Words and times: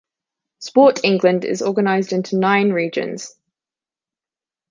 Sport 0.57 1.01
England 1.03 1.45
is 1.45 1.61
organised 1.61 2.11
into 2.11 2.35
nine 2.39 2.71
regions. 2.71 3.35